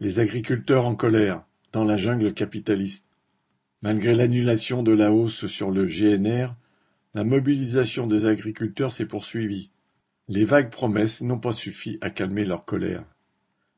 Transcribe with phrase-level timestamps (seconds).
[0.00, 3.06] Les agriculteurs en colère, dans la jungle capitaliste.
[3.80, 6.56] Malgré l'annulation de la hausse sur le GNR,
[7.14, 9.70] la mobilisation des agriculteurs s'est poursuivie.
[10.28, 13.04] Les vagues promesses n'ont pas suffi à calmer leur colère.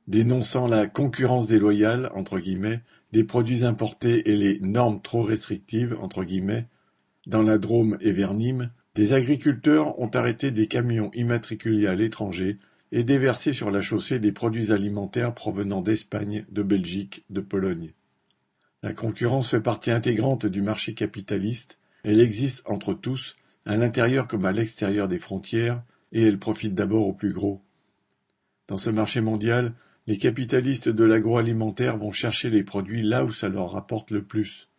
[0.08, 2.80] Dénonçant la concurrence déloyale entre guillemets,
[3.12, 6.67] des produits importés et les normes trop restrictives entre guillemets,
[7.27, 12.59] dans la Drôme et vers Nîmes, des agriculteurs ont arrêté des camions immatriculés à l'étranger
[12.96, 17.92] et déversé sur la chaussée des produits alimentaires provenant d'Espagne, de Belgique, de Pologne.
[18.82, 24.46] La concurrence fait partie intégrante du marché capitaliste, elle existe entre tous, à l'intérieur comme
[24.46, 27.60] à l'extérieur des frontières, et elle profite d'abord aux plus gros.
[28.66, 29.74] Dans ce marché mondial,
[30.06, 34.70] les capitalistes de l'agroalimentaire vont chercher les produits là où ça leur rapporte le plus.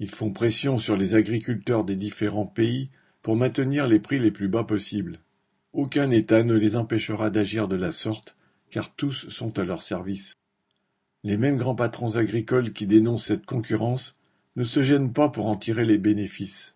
[0.00, 2.90] Ils font pression sur les agriculteurs des différents pays
[3.22, 5.20] pour maintenir les prix les plus bas possibles.
[5.72, 8.36] Aucun État ne les empêchera d'agir de la sorte,
[8.70, 10.34] car tous sont à leur service.
[11.24, 14.16] Les mêmes grands patrons agricoles qui dénoncent cette concurrence
[14.56, 16.74] ne se gênent pas pour en tirer les bénéfices.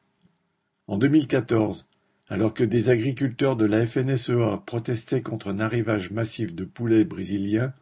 [0.87, 1.87] En 2014,
[2.31, 7.75] alors que des agriculteurs de la FNSEA protestaient contre un arrivage massif de poulets brésiliens,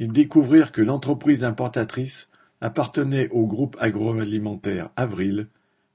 [0.00, 2.28] ils découvrirent que l'entreprise importatrice
[2.60, 5.46] appartenait au groupe agroalimentaire Avril,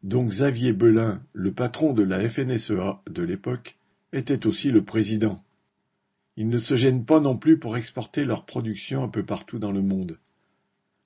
[0.04, 3.77] dont Xavier Belin, le patron de la FNSEA de l'époque,
[4.14, 5.44] était aussi le président.
[6.38, 9.72] Ils ne se gênent pas non plus pour exporter leur production un peu partout dans
[9.72, 10.18] le monde.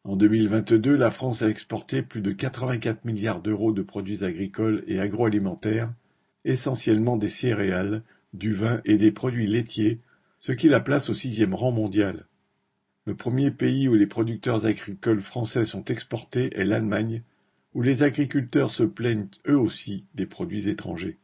[0.04, 5.00] En 2022, la France a exporté plus de 84 milliards d'euros de produits agricoles et
[5.00, 5.94] agroalimentaires,
[6.44, 10.00] essentiellement des céréales, du vin et des produits laitiers,
[10.40, 12.26] ce qui la place au sixième rang mondial.
[13.06, 17.24] Le premier pays où les producteurs agricoles français sont exportés est l'Allemagne,
[17.74, 21.18] où les agriculteurs se plaignent eux aussi des produits étrangers.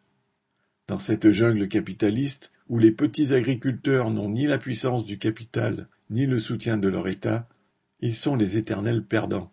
[0.88, 6.26] Dans cette jungle capitaliste, où les petits agriculteurs n'ont ni la puissance du capital, ni
[6.26, 7.50] le soutien de leur État,
[8.00, 9.52] ils sont les éternels perdants.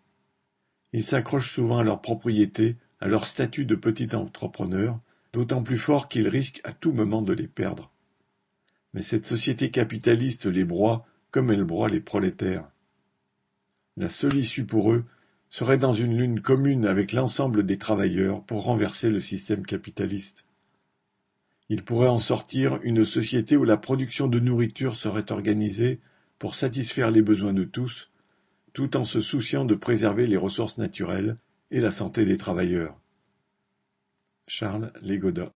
[0.92, 5.00] Ils s'accrochent souvent à leur propriété, à leur statut de petit entrepreneur,
[5.32, 7.90] d'autant plus fort qu'ils risquent à tout moment de les perdre.
[8.92, 12.70] Mais cette société capitaliste les broie comme elle broie les prolétaires.
[13.96, 15.04] La seule issue pour eux
[15.48, 20.44] serait dans une lune commune avec l'ensemble des travailleurs pour renverser le système capitaliste.
[21.68, 26.00] Il pourrait en sortir une société où la production de nourriture serait organisée
[26.38, 28.10] pour satisfaire les besoins de tous,
[28.72, 31.36] tout en se souciant de préserver les ressources naturelles
[31.70, 33.00] et la santé des travailleurs.
[34.46, 35.52] Charles Légoda